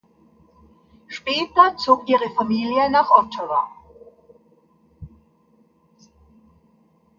Später 1.05 1.77
zog 1.77 2.09
ihre 2.09 2.27
Familie 2.31 2.89
nach 2.89 3.11
Ottawa. 3.11 3.69